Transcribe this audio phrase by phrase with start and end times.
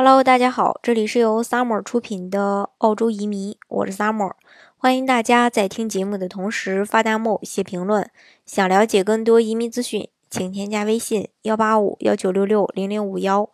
[0.00, 4.30] Hello，大家好，这里是由 Summer 出品的澳洲移民，我是 Summer，
[4.76, 8.08] 欢迎大家在听节目的同时发弹幕、写评论。
[8.46, 13.50] 想了解更多移民资讯，请添加微信幺八五幺九六六零零五幺，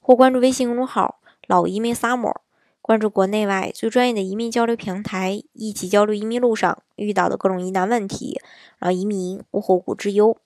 [0.00, 2.36] 或关注微信公众号“老移民 Summer”，
[2.80, 8.40] 关注国内外最专业的移民交流平台，一起交流移民路上遇到的各种疑难问题，
[8.78, 10.36] 让移民无后顾之忧。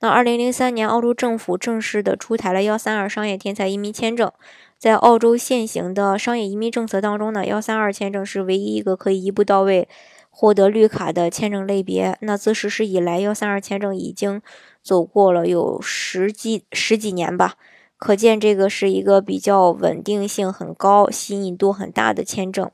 [0.00, 4.32] 那二零零三年，澳洲政府正式的出台了幺三二商业天才移民签证。
[4.78, 9.88] 在澳洲现行的商业移民政策当中呢，幺三二签证是唯一一个可以一步到位
[10.30, 12.18] 获得绿卡的签证类别。
[12.20, 14.42] 那自实施以来，幺三二签证已经
[14.82, 17.54] 走过了有十几十几年吧，
[17.96, 22.70] 可见这个是一个比较稳定性很高、吸引度很大的签证。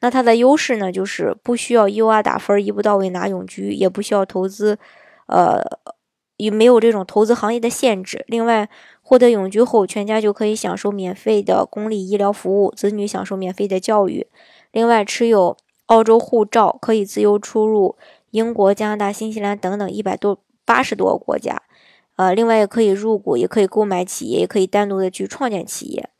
[0.00, 4.78] 那它的优势呢，就是不需要 U R 打分一步到位拿永居，也不需要投资，
[5.26, 5.62] 呃。
[6.38, 8.24] 也没有这种投资行业的限制。
[8.28, 8.70] 另外，
[9.08, 14.26] 获得永居后，全家就可以享受免费的公立医疗服务，子女享受免费的教育。
[14.70, 15.56] 另外，持有
[15.86, 17.96] 澳洲护照可以自由出入
[18.32, 21.62] 英国、加拿大、新西兰等等一百多八十多个国家。
[22.16, 26.10] 呃，另外也可以入股，也可以购买企业，也可以单独的去创建企业。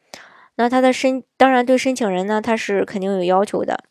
[0.56, 3.84] 那他的申，当然对申请人呢，他是肯定有要求的。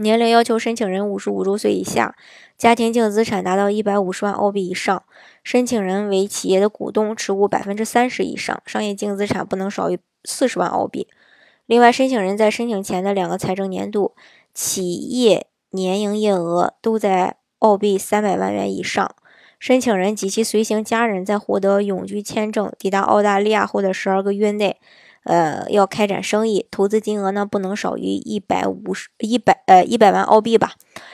[0.00, 2.16] 年龄要求申请人五十五周岁以下，
[2.56, 5.02] 家庭净资产达到一百五十万澳币以上，
[5.44, 11.06] 申请人为企业的股东，持股百分之三十以上，商业净资产不能少于四十万澳币。
[11.66, 14.14] 另外，申请人在申请前的两个财政年度，
[14.54, 19.14] 企业年营业额都在澳币三百万元以上。
[19.58, 24.78] 申请人及其随行家人在获得永居签证抵达澳大利亚后的十二个月内。
[25.24, 30.72] 呃，要开展生意，投资金额呢不能少于一百五十一百呃一百万澳币吧。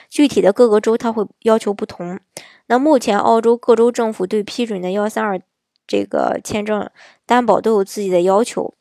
[0.08, 2.20] 具体的各个州它会要求不同。
[2.66, 5.40] 那目前澳洲各州政府对批准的幺三二
[5.86, 6.88] 这个签证
[7.26, 8.74] 担保都有自己的要求。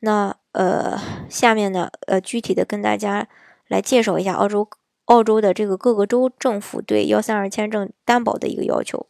[0.00, 3.28] 那呃，下面呢呃具体的跟大家
[3.68, 4.66] 来介绍一下澳洲
[5.04, 9.06] 澳洲的这个各个州政府对幺三二签证担保的一个要求。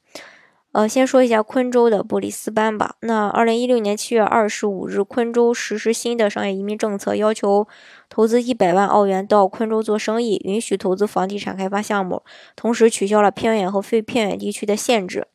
[0.73, 2.95] 呃，先说一下昆州的布里斯班吧。
[3.01, 7.67] 那二零一六年七月二十五日，昆州实施新的商业移民政策，要求
[8.09, 12.23] 投资一百万澳元到昆州做生意，允许投资房地产开发项目，
[12.55, 15.27] 同时取消了偏远和非偏远地区的限制。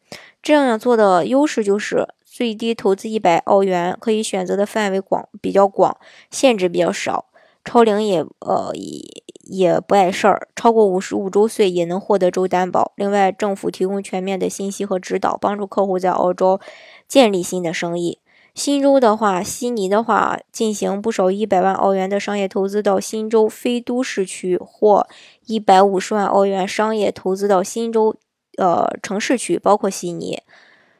[0.42, 5.98] 这样做的优势就是最低投资一百澳元，可以选择的范围广比较广，
[6.32, 7.26] 限制比较少，
[7.66, 9.25] 超龄也呃也。
[9.46, 12.92] 也不碍事儿，超过五十五周岁也能获得州担保。
[12.96, 16.60] 另外，政府提供全面的信息和指导，帮助客户在澳洲
[17.08, 18.20] 建立新的生意。
[18.54, 25.08] 新州的话，悉尼的话，进行不少一百万澳元的商业投资到新州非都市区，或
[25.46, 28.16] 一百五十万澳元商业投资到新州
[28.58, 30.42] 呃城市区，包括悉尼。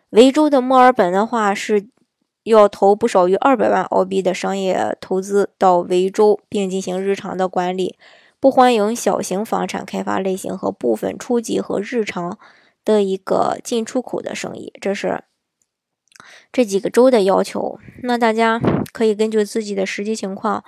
[0.10, 1.88] 维州的墨尔本的话是。
[2.46, 7.98] 要投不少于二百万澳币的商业投资到维州，并进行日常的管理。
[8.40, 12.38] 不欢迎小型房产开发类型和部分初级和日常
[12.84, 14.74] 的一个进出口的生意。
[14.80, 15.24] 这是
[16.52, 17.80] 这几个州的要求。
[18.04, 18.60] 那大家
[18.92, 20.64] 可以根据自己的实际情况。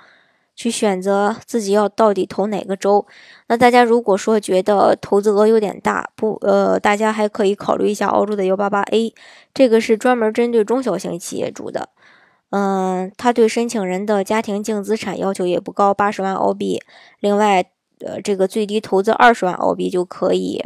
[0.58, 3.06] 去选择自己要到底投哪个州？
[3.46, 9.14] 那大家如果说觉得投资额有点大，不，呃，大家还可以考虑一下澳洲的幺八八 A，
[9.54, 11.90] 这个是专门针对中小型企业主的。
[12.50, 16.80] 嗯，他对申请人的家庭净资产要求也不高，八十万澳币。
[17.20, 17.70] 另外，
[18.00, 20.64] 呃，这个最低投资二十万澳币就可以。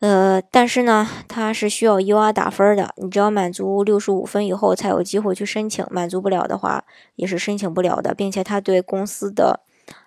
[0.00, 6.84] 呃，但是呢，它是需要 U R 打分的，你只要满足六十五分以后才有机会去申请，满足不了的话
[7.14, 9.60] 也是申请不了的，并且它对公司的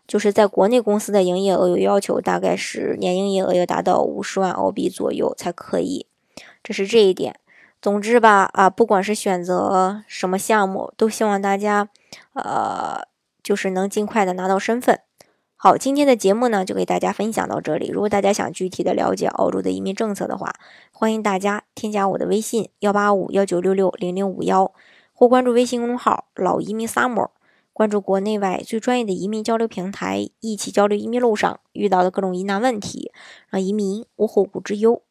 [0.08, 6.06] 就是在国内公司的营业额有要求，大概是年营业额要达到五十万澳币左右才可以，
[6.62, 7.40] 这是这一点。
[7.82, 11.88] 总之吧，啊，不管是选择什么项目，都希望大家
[12.34, 13.02] 呃，
[13.42, 15.00] 就是能尽快的拿到身份。
[15.56, 17.88] 好，今天的节目呢就给大家分享到这里。
[17.90, 20.54] 如果大家想具体的了解澳洲的移民政策的话，
[20.92, 24.74] 欢迎大家添加我的微信幺八五幺九六六零零五幺，
[25.14, 27.30] 或关注微信公众号“老移民 summer”，
[27.72, 33.12] 关注国内外最专业的移民交流平台，一起交流移民路上遇到的各种疑难问题，
[33.50, 35.02] 让移民无后顾之忧。